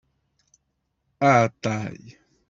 Aɛeṭṭay! 1.29 1.99